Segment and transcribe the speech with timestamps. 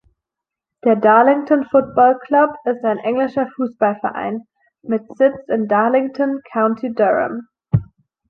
[0.83, 4.47] Der Darlington Football Club ist ein englischer Fußballverein
[4.81, 7.47] mit Sitz in Darlington, County Durham.